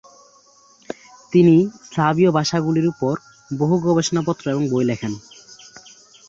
[1.33, 1.55] তিনি
[1.85, 3.13] স্লাভীয় ভাষাগুলির উপর
[3.51, 5.13] বহু গবেষণাপত্র এবং বই লেখেন।